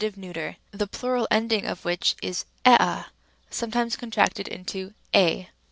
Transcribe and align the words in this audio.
neut., 0.15 0.55
the 0.71 0.87
plural 0.87 1.27
ending 1.29 1.63
of 1.63 1.85
which 1.85 2.15
is 2.23 2.45
ea, 2.65 3.03
sometimes 3.51 3.95
contracted 3.95 4.47
into 4.47 4.95
7. 5.13 5.45